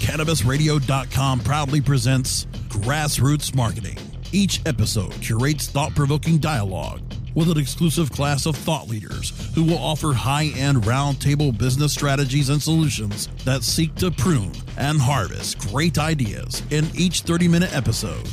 [0.00, 3.98] CannabisRadio.com proudly presents Grassroots Marketing.
[4.32, 7.02] Each episode curates thought provoking dialogue
[7.34, 12.48] with an exclusive class of thought leaders who will offer high end roundtable business strategies
[12.48, 18.26] and solutions that seek to prune and harvest great ideas in each 30 minute episode.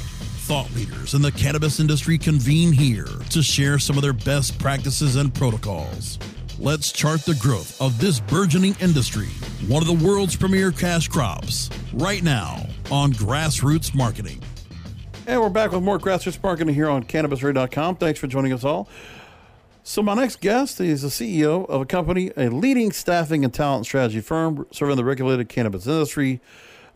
[0.48, 5.18] Thought leaders in the cannabis industry convene here to share some of their best practices
[5.18, 6.18] and protocols.
[6.60, 9.28] Let's chart the growth of this burgeoning industry,
[9.68, 14.42] one of the world's premier cash crops, right now on Grassroots Marketing.
[15.28, 17.98] And we're back with more grassroots marketing here on CannabisRadio.com.
[17.98, 18.90] Thanks for joining us all.
[19.84, 23.86] So, my next guest is the CEO of a company, a leading staffing and talent
[23.86, 26.42] strategy firm serving the regulated cannabis industry.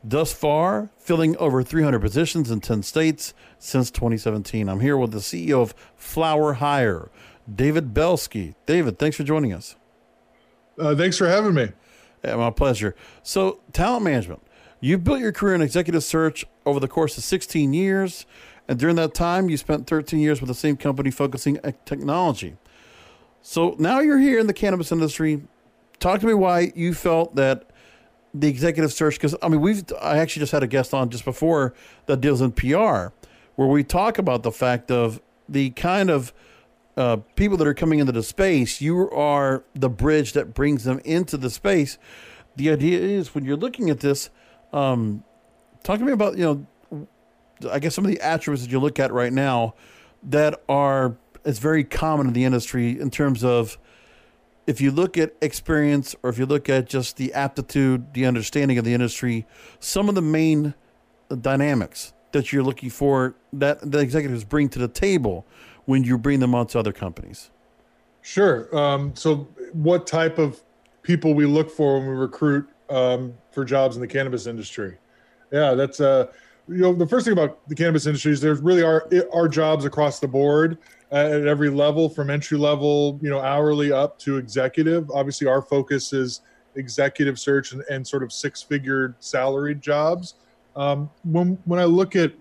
[0.04, 4.68] Thus far, filling over 300 positions in 10 states since 2017.
[4.68, 7.12] I'm here with the CEO of Flower Hire,
[7.54, 8.56] David Belsky.
[8.66, 9.76] David, thanks for joining us.
[10.80, 11.70] Uh, thanks for having me.
[12.24, 12.96] Yeah, my pleasure.
[13.24, 14.42] So, talent management.
[14.80, 18.26] You've built your career in executive search over the course of 16 years,
[18.68, 22.58] and during that time, you spent 13 years with the same company focusing on technology.
[23.42, 25.42] So now you're here in the cannabis industry.
[26.00, 27.70] Talk to me why you felt that
[28.34, 31.26] the executive search, because I mean, we've I actually just had a guest on just
[31.26, 31.74] before
[32.06, 33.08] that deals in PR,
[33.56, 36.34] where we talk about the fact of the kind of
[36.98, 38.82] uh, people that are coming into the space.
[38.82, 41.98] You are the bridge that brings them into the space.
[42.56, 44.30] The idea is when you're looking at this
[44.74, 45.24] um,
[45.84, 47.08] talk to me about you know,
[47.70, 49.76] I guess some of the attributes that you look at right now
[50.24, 53.78] that are it's very common in the industry in terms of
[54.68, 58.78] if you look at experience or if you look at just the aptitude, the understanding
[58.78, 59.48] of the industry,
[59.80, 60.76] some of the main
[61.42, 65.46] dynamics that you're looking for that the executives bring to the table
[65.86, 67.50] when you bring them onto other companies.
[68.22, 68.76] Sure.
[68.78, 70.62] Um, so, what type of
[71.04, 74.98] people we look for when we recruit um, for jobs in the cannabis industry.
[75.52, 76.28] Yeah, that's uh,
[76.68, 79.86] you know the first thing about the cannabis industry is there's really are are jobs
[79.86, 80.78] across the board
[81.12, 85.10] at every level from entry level, you know, hourly up to executive.
[85.12, 86.42] Obviously, our focus is
[86.76, 90.36] executive search and, and sort of six figure salaried jobs.
[90.76, 92.34] Um, when when I look at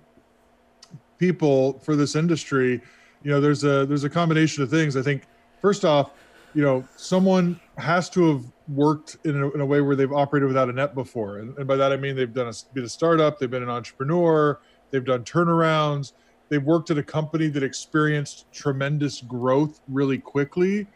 [1.19, 2.81] people for this industry,
[3.23, 4.97] you know, there's a there's a combination of things.
[4.97, 5.25] I think
[5.61, 6.13] first off,
[6.55, 10.47] you know, someone has to have worked in a, in a way where they've operated
[10.49, 11.39] without a net before.
[11.39, 13.71] And, and by that, I mean they've done a, been a startup, they've been an
[13.71, 14.59] entrepreneur,
[14.91, 16.13] they've done turnarounds,
[16.49, 20.87] they've worked at a company that experienced tremendous growth really quickly.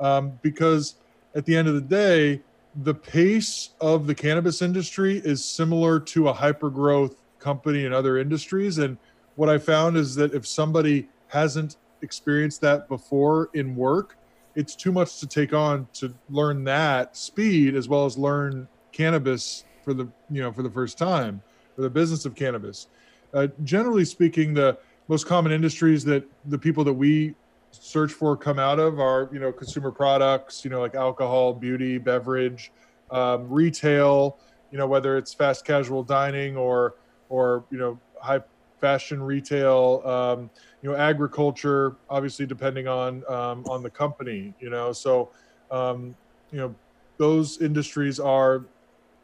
[0.00, 0.96] Um, because
[1.34, 2.40] at the end of the day,
[2.82, 8.18] the pace of the cannabis industry is similar to a hyper growth company in other
[8.18, 8.78] industries.
[8.78, 8.98] And
[9.36, 14.16] what I found is that if somebody hasn't experienced that before in work,
[14.54, 19.64] it's too much to take on to learn that speed as well as learn cannabis
[19.82, 21.42] for the you know for the first time
[21.74, 22.86] for the business of cannabis.
[23.34, 24.78] Uh, generally speaking the
[25.08, 27.34] most common industries that the people that we
[27.72, 31.98] search for come out of are you know consumer products you know like alcohol beauty
[31.98, 32.70] beverage
[33.10, 34.38] um, retail
[34.70, 36.94] you know whether it's fast casual dining or
[37.28, 38.40] or you know high
[38.84, 40.50] fashion retail um,
[40.82, 44.92] you know agriculture obviously depending on um, on the company you know?
[44.92, 45.30] So
[45.70, 46.14] um,
[46.52, 46.74] you know
[47.16, 48.66] those industries are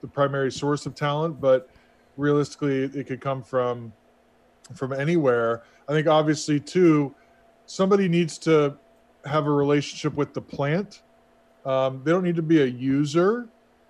[0.01, 1.69] the primary source of talent but
[2.17, 3.93] realistically it could come from
[4.75, 5.63] from anywhere.
[5.89, 7.15] I think obviously too
[7.67, 8.79] somebody needs to
[9.27, 11.03] have a relationship with the plant.
[11.67, 13.47] Um, they don't need to be a user.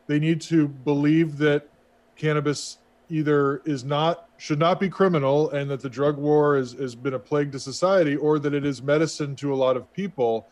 [0.08, 1.69] They need to believe that
[2.16, 2.78] cannabis
[3.10, 7.14] either is not should not be criminal and that the drug war is, has been
[7.14, 10.48] a plague to society or that it is medicine to a lot of people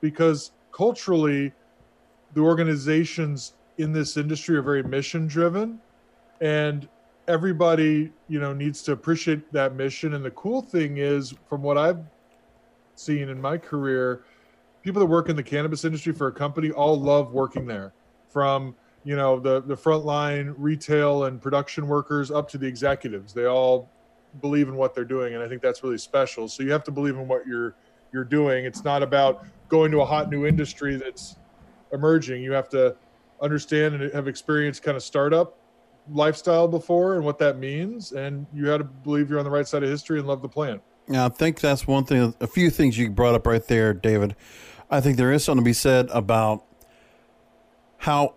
[0.00, 1.52] because culturally
[2.34, 5.78] the organizations in this industry are very mission driven
[6.40, 6.88] and
[7.28, 10.14] everybody you know needs to appreciate that mission.
[10.14, 12.00] And the cool thing is from what i've
[12.94, 14.24] seen in my career
[14.82, 17.92] people that work in the cannabis industry for a company all love working there
[18.28, 18.74] from
[19.08, 23.88] you know the the frontline retail and production workers up to the executives they all
[24.42, 26.90] believe in what they're doing and i think that's really special so you have to
[26.90, 27.74] believe in what you're
[28.12, 31.36] you're doing it's not about going to a hot new industry that's
[31.92, 32.94] emerging you have to
[33.40, 35.58] understand and have experienced kind of startup
[36.10, 39.66] lifestyle before and what that means, and you had to believe you're on the right
[39.66, 40.82] side of history and love the plant.
[41.08, 42.34] Yeah, I think that's one thing.
[42.40, 44.36] A few things you brought up right there, David.
[44.90, 46.64] I think there is something to be said about
[47.98, 48.34] how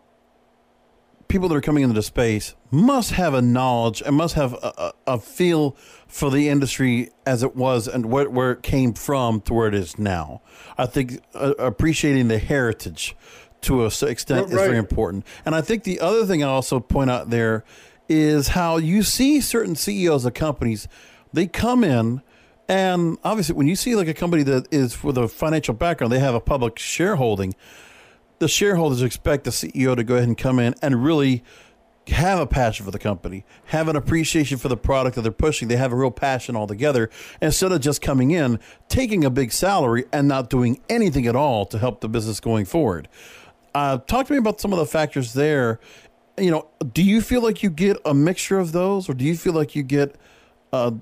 [1.32, 4.74] people that are coming into the space must have a knowledge and must have a,
[4.78, 9.40] a, a feel for the industry as it was and where, where, it came from
[9.40, 10.42] to where it is now.
[10.78, 13.16] I think uh, appreciating the heritage
[13.62, 14.54] to a extent right.
[14.54, 15.26] is very important.
[15.46, 17.64] And I think the other thing I also point out there
[18.10, 20.90] is how you see certain CEOs of companies,
[21.32, 22.22] they come in
[22.68, 26.20] and obviously when you see like a company that is with a financial background, they
[26.20, 27.56] have a public shareholding,
[28.42, 31.44] the shareholders expect the CEO to go ahead and come in and really
[32.08, 35.68] have a passion for the company, have an appreciation for the product that they're pushing.
[35.68, 38.60] They have a real passion altogether instead of just coming in,
[38.90, 42.66] taking a big salary and not doing anything at all to help the business going
[42.66, 43.08] forward.
[43.76, 45.80] Uh, talk to me about some of the factors there.
[46.36, 49.38] You know, do you feel like you get a mixture of those, or do you
[49.38, 50.16] feel like you get
[50.74, 50.94] uh,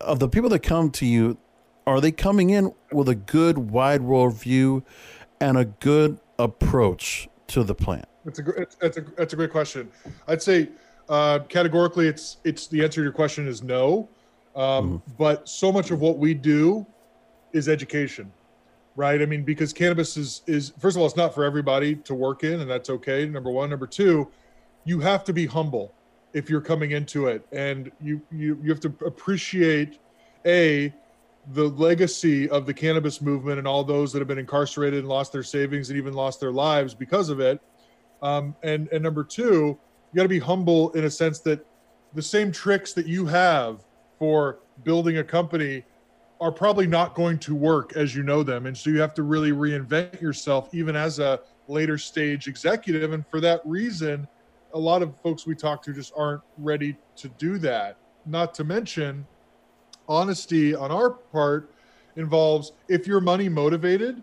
[0.00, 1.38] of the people that come to you?
[1.86, 4.82] Are they coming in with a good wide world view
[5.40, 8.06] and a good approach to the plant?
[8.24, 9.90] That's a that's a that's a great question.
[10.26, 10.68] I'd say
[11.08, 14.08] uh, categorically, it's it's the answer to your question is no.
[14.56, 15.12] Um, mm-hmm.
[15.16, 16.86] But so much of what we do
[17.52, 18.32] is education
[18.98, 19.22] right?
[19.22, 22.42] I mean, because cannabis is is first of all, it's not for everybody to work
[22.42, 23.26] in, and that's okay.
[23.26, 24.28] Number one, number two,
[24.84, 25.94] you have to be humble
[26.34, 30.00] if you're coming into it, and you you you have to appreciate
[30.44, 30.92] a
[31.52, 35.32] the legacy of the cannabis movement and all those that have been incarcerated and lost
[35.32, 37.60] their savings and even lost their lives because of it.
[38.22, 39.78] Um, and and number two,
[40.12, 41.64] you got to be humble in a sense that
[42.14, 43.84] the same tricks that you have
[44.18, 45.84] for building a company
[46.40, 48.66] are probably not going to work as you know them.
[48.66, 53.12] And so you have to really reinvent yourself, even as a later stage executive.
[53.12, 54.26] And for that reason,
[54.74, 57.96] a lot of folks we talk to just aren't ready to do that.
[58.26, 59.26] Not to mention,
[60.08, 61.70] honesty on our part
[62.16, 64.22] involves if you're money motivated,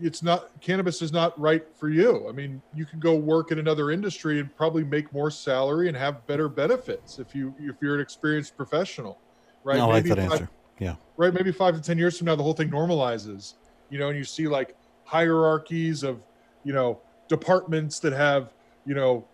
[0.00, 2.28] it's not cannabis is not right for you.
[2.28, 5.96] I mean, you can go work in another industry and probably make more salary and
[5.96, 9.18] have better benefits if you if you're an experienced professional,
[9.64, 9.78] right?
[9.78, 10.48] I like that answer
[10.82, 10.96] yeah.
[11.16, 11.32] Right.
[11.32, 13.54] Maybe five to 10 years from now, the whole thing normalizes,
[13.88, 16.20] you know, and you see like hierarchies of,
[16.64, 18.52] you know, departments that have,
[18.84, 19.24] you know,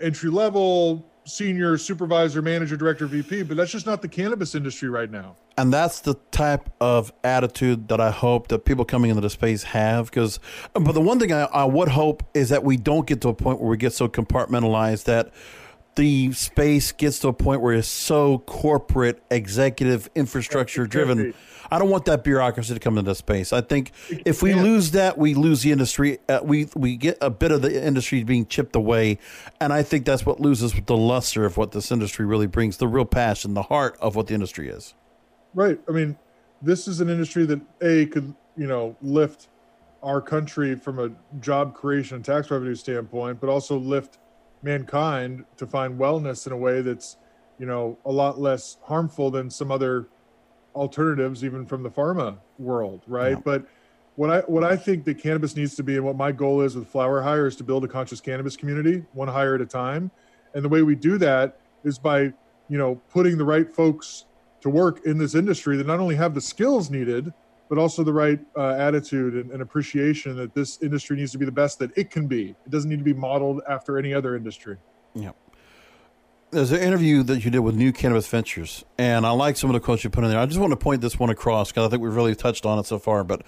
[0.00, 5.10] entry level, senior, supervisor, manager, director, VP, but that's just not the cannabis industry right
[5.10, 5.36] now.
[5.56, 9.62] And that's the type of attitude that I hope that people coming into the space
[9.64, 10.06] have.
[10.06, 10.40] Because,
[10.72, 13.34] but the one thing I, I would hope is that we don't get to a
[13.34, 15.32] point where we get so compartmentalized that
[15.96, 21.34] the space gets to a point where it's so corporate, executive, infrastructure driven.
[21.70, 23.52] I don't want that bureaucracy to come into space.
[23.52, 26.18] I think if we lose that, we lose the industry.
[26.28, 29.18] Uh, we we get a bit of the industry being chipped away,
[29.60, 32.88] and I think that's what loses the luster of what this industry really brings, the
[32.88, 34.94] real passion, the heart of what the industry is.
[35.54, 35.80] Right.
[35.88, 36.16] I mean,
[36.62, 39.48] this is an industry that a could you know lift
[40.02, 41.10] our country from a
[41.40, 44.18] job creation and tax revenue standpoint, but also lift
[44.62, 47.16] mankind to find wellness in a way that's
[47.58, 50.08] you know a lot less harmful than some other
[50.74, 53.42] alternatives even from the pharma world right yeah.
[53.44, 53.66] but
[54.16, 56.76] what i what i think that cannabis needs to be and what my goal is
[56.76, 60.10] with flower hire is to build a conscious cannabis community one hire at a time
[60.54, 62.20] and the way we do that is by
[62.68, 64.26] you know putting the right folks
[64.60, 67.32] to work in this industry that not only have the skills needed
[67.70, 71.46] but also the right uh, attitude and, and, appreciation that this industry needs to be
[71.46, 72.48] the best that it can be.
[72.66, 74.76] It doesn't need to be modeled after any other industry.
[75.14, 75.30] Yeah.
[76.50, 79.74] There's an interview that you did with New Cannabis Ventures, and I like some of
[79.74, 80.40] the quotes you put in there.
[80.40, 82.80] I just want to point this one across because I think we've really touched on
[82.80, 83.42] it so far, but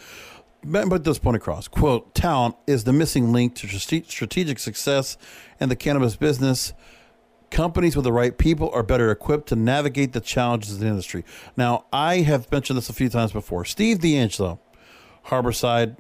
[0.62, 1.67] put this point across.
[1.67, 5.19] Quote, talent is the missing link to strategic success
[5.59, 6.75] in the cannabis business
[7.52, 11.25] companies with the right people are better equipped to navigate the challenges of the industry.
[11.56, 13.64] Now, I have mentioned this a few times before.
[13.64, 14.59] Steve DeAngelo,
[15.26, 15.97] Harborside,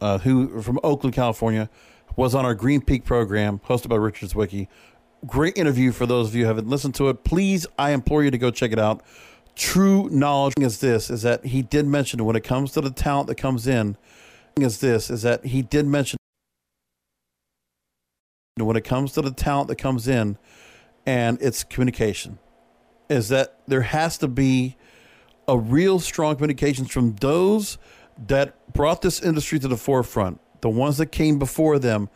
[0.00, 1.68] uh, who from Oakland, California,
[2.16, 4.68] was on our Green Peak program hosted by Richard Zwicky.
[5.26, 7.24] Great interview for those of you who haven't listened to it.
[7.24, 9.02] Please, I implore you to go check it out.
[9.54, 13.28] True knowledge is this: is that he did mention when it comes to the talent
[13.28, 13.96] that comes in.
[14.60, 16.18] Is this is that he did mention
[18.56, 20.36] when it comes to the talent that comes in
[21.06, 22.38] and its communication
[23.08, 24.76] is that there has to be
[25.48, 27.78] a real strong communications from those
[28.26, 32.10] that brought this industry to the forefront, the ones that came before them.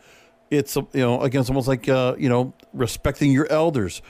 [0.51, 4.01] It's you know again, it's almost like uh, you know respecting your elders,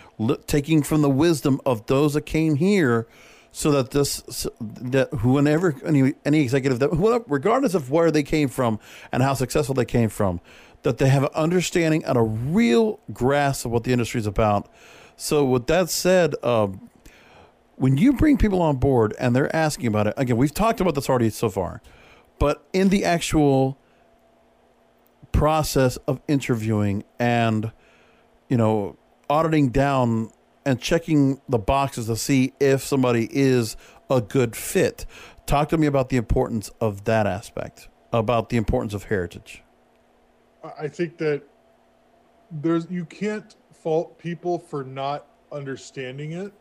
[0.45, 3.07] taking from the wisdom of those that came here,
[3.51, 8.79] so that this that whoever any any executive that regardless of where they came from
[9.11, 10.39] and how successful they came from,
[10.87, 14.71] that they have an understanding and a real grasp of what the industry is about.
[15.17, 16.89] So, with that said, um,
[17.75, 20.95] when you bring people on board and they're asking about it, again, we've talked about
[20.95, 21.81] this already so far,
[22.39, 23.77] but in the actual
[25.33, 27.73] process of interviewing and,
[28.47, 28.97] you know,
[29.29, 30.31] auditing down
[30.65, 33.75] and checking the boxes to see if somebody is
[34.09, 35.05] a good fit.
[35.45, 39.63] Talk to me about the importance of that aspect, about the importance of heritage.
[40.77, 41.43] I think that
[42.51, 46.51] there's you can't fault people for not understanding it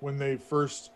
[0.00, 0.90] when they first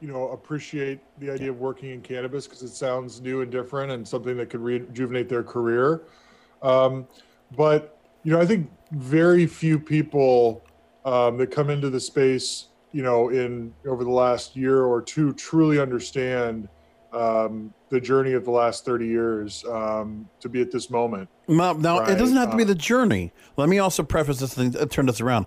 [0.00, 3.92] you know appreciate the idea of working in cannabis because it sounds new and different
[3.92, 6.02] and something that could rejuvenate their career.
[6.62, 7.06] Um,
[7.56, 10.64] but you know i think very few people
[11.04, 15.32] um, that come into the space you know in over the last year or two
[15.34, 16.68] truly understand
[17.12, 21.72] um, the journey of the last 30 years um, to be at this moment now,
[21.72, 22.10] now right?
[22.10, 25.06] it doesn't have to be the journey let me also preface this thing uh, turn
[25.06, 25.46] this around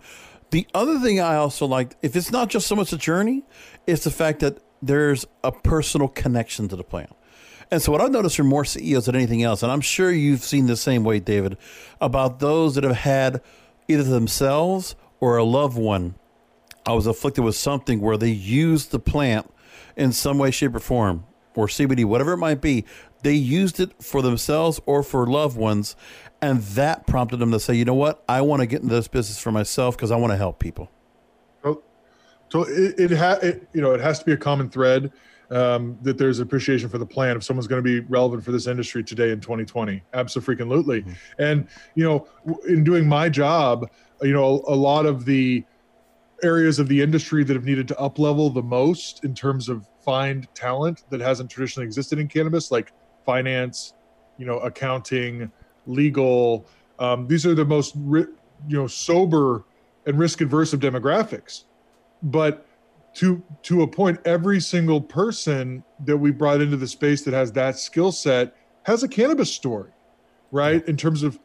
[0.51, 3.43] the other thing I also like, if it's not just so much a journey,
[3.85, 7.07] it's the fact that there's a personal connection to the plan.
[7.69, 10.41] And so, what I've noticed from more CEOs than anything else, and I'm sure you've
[10.41, 11.57] seen the same way, David,
[11.99, 13.41] about those that have had
[13.89, 16.15] either themselves or a loved one
[16.85, 19.51] I was afflicted with something where they used the plant
[19.97, 21.25] in some way, shape, or form,
[21.57, 22.85] or CBD, whatever it might be.
[23.23, 25.95] They used it for themselves or for loved ones,
[26.41, 29.07] and that prompted them to say, you know what, I want to get into this
[29.07, 30.89] business for myself because I want to help people.
[31.63, 31.83] So,
[32.49, 35.11] so it, it, ha- it, you know, it has to be a common thread
[35.49, 38.67] um, that there's appreciation for the plan if someone's going to be relevant for this
[38.67, 40.03] industry today in 2020.
[40.13, 41.01] Absolutely.
[41.01, 41.11] Mm-hmm.
[41.39, 42.27] And, you know,
[42.67, 43.89] in doing my job,
[44.21, 45.63] you know, a, a lot of the
[46.43, 49.85] areas of the industry that have needed to up level the most in terms of
[50.03, 52.93] find talent that hasn't traditionally existed in cannabis, like
[53.25, 53.93] finance,
[54.37, 55.51] you know, accounting,
[55.85, 56.65] legal.
[56.99, 58.27] Um, these are the most you
[58.67, 59.63] know sober
[60.05, 61.63] and risk adverse of demographics.
[62.23, 62.65] But
[63.15, 67.51] to to a point, every single person that we brought into the space that has
[67.53, 69.91] that skill set has a cannabis story,
[70.51, 70.87] right?
[70.87, 71.39] In terms of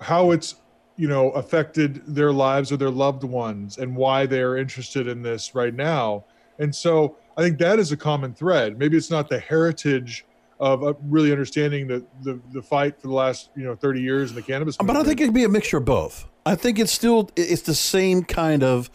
[0.00, 0.56] how it's
[0.98, 5.54] you know affected their lives or their loved ones and why they're interested in this
[5.54, 6.24] right now.
[6.58, 8.78] And so I think that is a common thread.
[8.78, 10.26] Maybe it's not the heritage
[10.60, 14.30] of uh, really understanding the, the the fight for the last you know 30 years
[14.30, 14.76] in the cannabis.
[14.76, 16.26] But I think it could be a mixture of both.
[16.44, 18.90] I think it's still it's the same kind of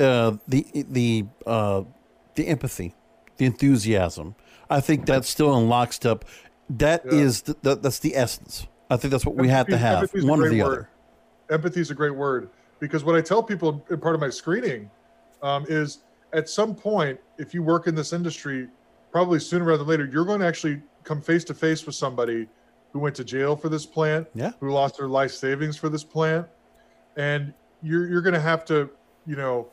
[0.00, 1.82] uh, the the uh,
[2.34, 2.94] the empathy,
[3.36, 4.34] the enthusiasm.
[4.70, 6.24] I think that's still in lockstep.
[6.70, 7.18] That yeah.
[7.18, 8.66] is the, the, that's the essence.
[8.88, 10.10] I think that's what we have to have.
[10.14, 10.66] One or the word.
[10.66, 10.88] other.
[11.50, 14.90] Empathy is a great word because what I tell people in part of my screening
[15.42, 15.98] um, is
[16.32, 18.68] at some point, if you work in this industry,
[19.12, 22.48] probably sooner rather than later, you're going to actually come face to face with somebody
[22.92, 24.52] who went to jail for this plant, yeah.
[24.60, 26.46] who lost their life savings for this plant,
[27.16, 28.90] and you're you're going to have to,
[29.26, 29.68] you know,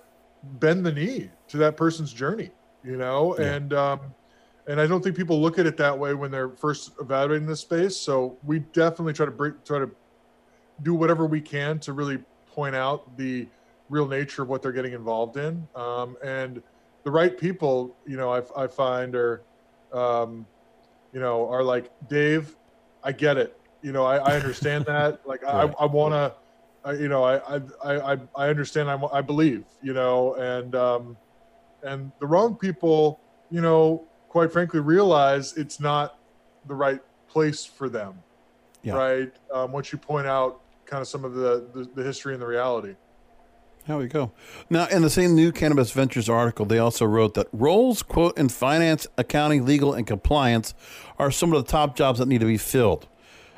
[0.60, 2.52] bend the knee to that person's journey,
[2.84, 3.54] you know, yeah.
[3.54, 4.00] and um,
[4.68, 7.62] and I don't think people look at it that way when they're first evaluating this
[7.62, 7.96] space.
[7.96, 9.90] So we definitely try to try to
[10.84, 13.48] do whatever we can to really point out the
[13.90, 16.62] real nature of what they're getting involved in, um, and
[17.04, 19.42] the right people, you know, I, I find are
[19.94, 20.46] um,
[21.14, 22.56] you know, are like, Dave,
[23.04, 23.58] I get it.
[23.82, 25.22] You know, I, I understand that.
[25.26, 25.74] Like, right.
[25.80, 27.62] I, I want to, you know, I, I,
[28.14, 28.90] I, I understand.
[28.90, 31.18] I, I believe, you know, and, um,
[31.84, 36.18] and the wrong people, you know, quite frankly, realize it's not
[36.68, 38.16] the right place for them.
[38.84, 38.94] Yeah.
[38.94, 39.34] Right.
[39.54, 42.48] Um, once you point out kind of some of the, the, the history and the
[42.48, 42.96] reality.
[43.88, 44.32] How we go.
[44.70, 48.50] Now, in the same new Cannabis Ventures article, they also wrote that roles, quote, in
[48.50, 50.76] finance, accounting, legal, and compliance
[51.18, 53.08] are some of the top jobs that need to be filled.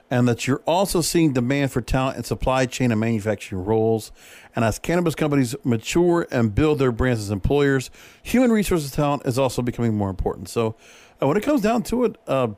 [0.09, 4.11] And that you're also seeing demand for talent in supply chain and manufacturing roles.
[4.55, 7.89] And as cannabis companies mature and build their brands as employers,
[8.21, 10.47] human resources talent is also becoming more important.
[10.47, 10.75] So,
[11.21, 12.49] uh, when it comes down to it, uh,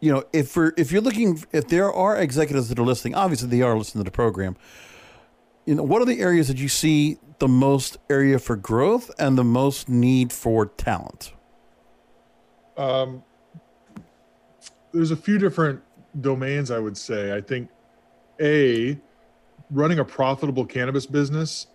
[0.00, 3.48] you know, if we're if you're looking, if there are executives that are listening, obviously
[3.48, 4.56] they are listening to the program
[5.66, 9.36] you know, what are the areas that you see the most area for growth and
[9.36, 11.32] the most need for talent?
[12.78, 13.22] Um,
[14.92, 15.82] there's a few different
[16.20, 17.36] domains I would say.
[17.36, 17.68] I think
[18.40, 18.96] a
[19.70, 21.66] running a profitable cannabis business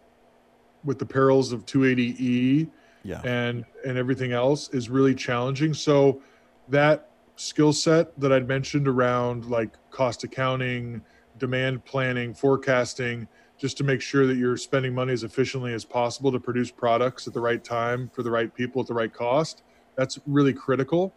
[0.83, 2.69] with the perils of 280e
[3.03, 3.21] yeah.
[3.23, 5.73] and and everything else is really challenging.
[5.73, 6.21] So
[6.69, 7.09] that
[7.41, 11.01] skill set that I'd mentioned around like cost accounting,
[11.39, 16.31] demand planning, forecasting just to make sure that you're spending money as efficiently as possible
[16.31, 19.63] to produce products at the right time for the right people at the right cost.
[19.95, 21.13] That's really critical.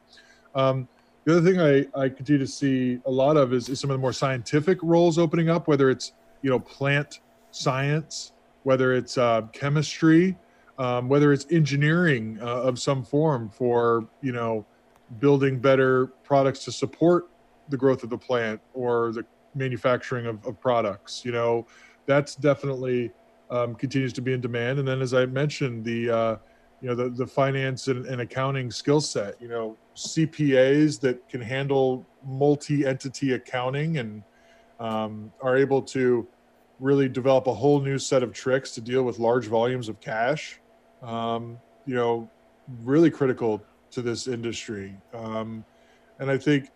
[0.55, 0.89] Um,
[1.27, 3.95] The other thing I, I continue to see a lot of is, is some of
[3.95, 6.13] the more scientific roles opening up, whether it's
[6.43, 10.37] you know plant science, whether it's uh, chemistry,
[10.79, 14.67] um, whether it's engineering uh, of some form for you know
[15.19, 17.29] building better products to support
[17.69, 21.25] the growth of the plant or the manufacturing of, of products.
[21.25, 21.67] You know,
[22.07, 23.11] that's definitely
[23.51, 24.79] um, continues to be in demand.
[24.79, 26.37] And then, as I mentioned, the uh,
[26.81, 29.41] you know the the finance and, and accounting skill set.
[29.41, 34.23] You know, CPAs that can handle multi-entity accounting and
[34.81, 36.27] um, are able to
[36.81, 40.61] really develop a whole new set of tricks to deal with large volumes of cash.
[41.03, 42.29] Um, you know,
[42.83, 43.63] really critical
[43.95, 44.97] to this industry.
[45.13, 45.65] Um,
[46.19, 46.71] and I think,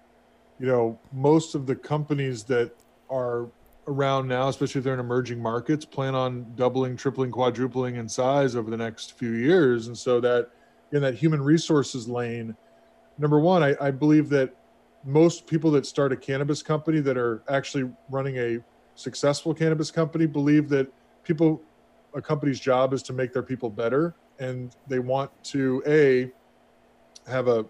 [0.59, 2.73] you know, most of the companies that
[3.11, 3.49] are
[3.87, 8.55] around now, especially if they're in emerging markets, plan on doubling, tripling, quadrupling in size
[8.55, 9.87] over the next few years.
[9.87, 10.51] And so that
[10.93, 12.57] in that human resources lane,
[13.19, 14.55] number one, I, I believe that
[15.05, 18.59] most people that start a cannabis company that are actually running a
[18.95, 20.93] successful cannabis company believe that
[21.25, 21.63] people
[22.15, 26.31] a company's job is to make their people better and they want to a
[27.29, 27.65] have a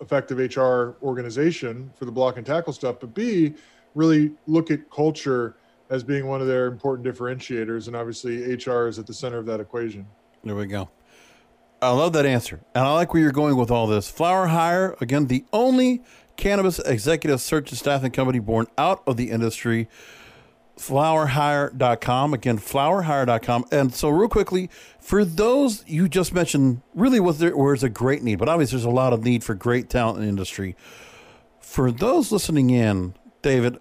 [0.00, 3.54] effective hr organization for the block and tackle stuff but b
[3.94, 5.56] really look at culture
[5.90, 9.46] as being one of their important differentiators and obviously hr is at the center of
[9.46, 10.06] that equation.
[10.44, 10.88] There we go.
[11.80, 14.08] I love that answer and i like where you're going with all this.
[14.10, 16.02] Flower hire again the only
[16.36, 19.88] cannabis executive search and staffing company born out of the industry
[20.78, 24.70] flowerhire.com again flowerhire.com and so real quickly
[25.00, 28.84] for those you just mentioned really was there there's a great need but obviously there's
[28.84, 30.76] a lot of need for great talent in industry.
[31.60, 33.78] For those listening in david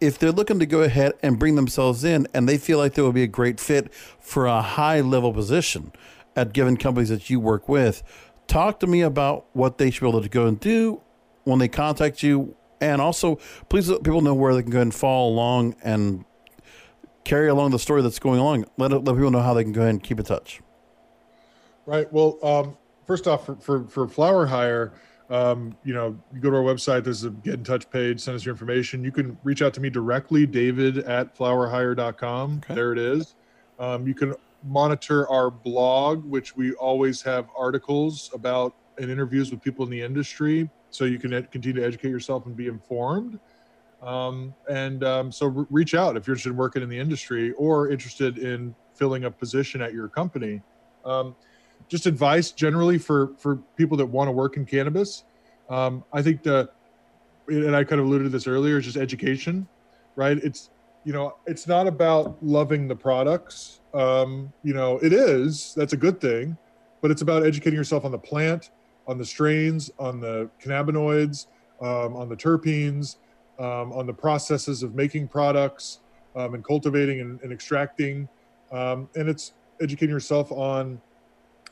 [0.00, 3.02] if they're looking to go ahead and bring themselves in and they feel like they
[3.02, 5.92] will be a great fit for a high level position
[6.36, 8.02] at given companies that you work with
[8.50, 11.00] talk to me about what they should be able to go and do
[11.44, 12.56] when they contact you.
[12.80, 13.36] And also
[13.68, 16.24] please let people know where they can go and follow along and
[17.30, 18.64] carry along the story that's going along.
[18.76, 20.60] Let, let people know how they can go ahead and keep in touch.
[21.86, 22.12] Right.
[22.12, 24.92] Well, um, first off, for, for, for Flower Hire,
[25.30, 28.34] um, you know, you go to our website, there's a get in touch page, send
[28.34, 29.04] us your information.
[29.04, 32.62] You can reach out to me directly, david at flowerhire.com.
[32.64, 32.74] Okay.
[32.74, 33.36] There it is.
[33.78, 39.62] Um, you can monitor our blog, which we always have articles about and interviews with
[39.62, 40.68] people in the industry.
[40.90, 43.38] So you can ed- continue to educate yourself and be informed.
[44.02, 47.52] Um, and um, so re- reach out if you're interested in working in the industry
[47.52, 50.62] or interested in filling a position at your company.
[51.04, 51.34] Um,
[51.88, 55.24] just advice generally for for people that want to work in cannabis.
[55.68, 56.70] Um, I think the
[57.48, 59.66] and I kind of alluded to this earlier, is just education,
[60.16, 60.38] right?
[60.38, 60.70] It's
[61.04, 63.80] you know, it's not about loving the products.
[63.94, 66.56] Um, you know, it is that's a good thing,
[67.00, 68.70] but it's about educating yourself on the plant,
[69.06, 71.46] on the strains, on the cannabinoids,
[71.80, 73.16] um, on the terpenes,
[73.60, 76.00] um, on the processes of making products
[76.34, 78.28] um, and cultivating and, and extracting.
[78.72, 81.00] Um, and it's educating yourself on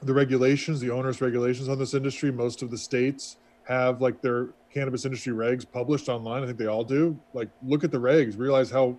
[0.03, 2.31] the regulations, the onerous regulations on this industry.
[2.31, 6.43] Most of the states have like their cannabis industry regs published online.
[6.43, 7.19] I think they all do.
[7.35, 8.97] Like, look at the regs, realize how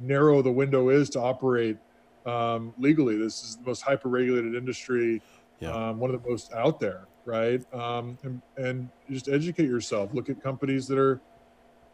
[0.00, 1.78] narrow the window is to operate
[2.26, 3.16] um, legally.
[3.16, 5.22] This is the most hyper regulated industry,
[5.60, 5.70] yeah.
[5.70, 7.62] um, one of the most out there, right?
[7.72, 10.10] Um, and, and just educate yourself.
[10.12, 11.20] Look at companies that are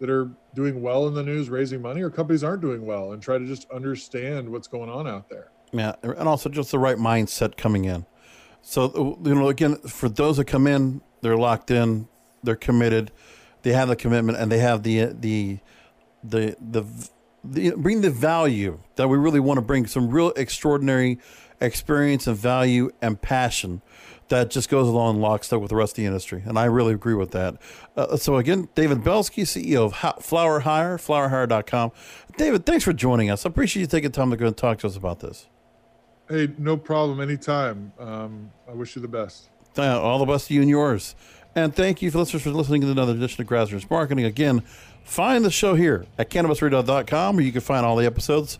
[0.01, 3.23] that are doing well in the news, raising money, or companies aren't doing well, and
[3.23, 5.51] try to just understand what's going on out there.
[5.73, 8.07] Yeah, and also just the right mindset coming in.
[8.63, 12.09] So you know, again, for those that come in, they're locked in,
[12.43, 13.13] they're committed,
[13.63, 15.59] they have the commitment, and they have the the
[16.23, 16.87] the the,
[17.45, 21.19] the bring the value that we really want to bring some real extraordinary
[21.61, 23.83] experience and value and passion
[24.29, 26.43] that just goes along lockstep with the rest of the industry.
[26.45, 27.57] And I really agree with that.
[27.97, 31.93] Uh, so, again, David Belsky, CEO of Flower Hire, flowerhire.com.
[32.37, 33.45] David, thanks for joining us.
[33.45, 35.47] I appreciate you taking time to go and talk to us about this.
[36.29, 37.21] Hey, no problem.
[37.21, 37.93] Anytime.
[37.99, 39.49] Um, I wish you the best.
[39.77, 41.15] Uh, all the best to you and yours.
[41.55, 44.25] And thank you for listeners for listening to another edition of Grassroots Marketing.
[44.25, 44.61] Again,
[45.03, 48.59] find the show here at cannabisradio.com where you can find all the episodes.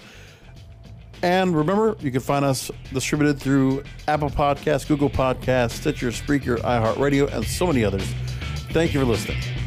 [1.23, 7.33] And remember, you can find us distributed through Apple Podcasts, Google Podcasts, Stitcher, Spreaker, iHeartRadio,
[7.33, 8.05] and so many others.
[8.71, 9.58] Thank you for listening.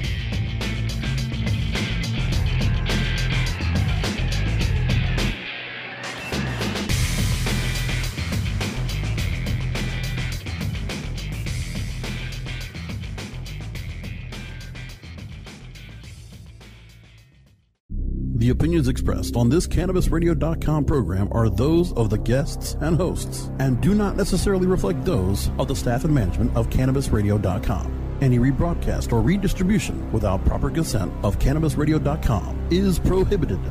[18.51, 23.79] The opinions expressed on this CannabisRadio.com program are those of the guests and hosts and
[23.79, 28.17] do not necessarily reflect those of the staff and management of CannabisRadio.com.
[28.19, 33.61] Any rebroadcast or redistribution without proper consent of CannabisRadio.com is prohibited.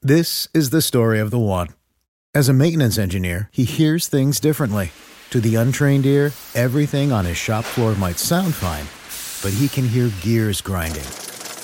[0.00, 1.68] This is the story of the one.
[2.34, 4.90] As a maintenance engineer, he hears things differently.
[5.32, 8.86] To the untrained ear, everything on his shop floor might sound fine,
[9.42, 11.04] but he can hear gears grinding